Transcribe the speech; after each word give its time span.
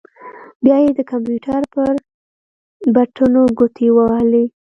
بيا 0.63 0.77
يې 0.83 0.91
د 0.95 0.99
کمپيوټر 1.11 1.61
پر 1.73 1.93
بټنو 2.95 3.43
ګوتې 3.57 3.87
ووهلې. 3.93 4.45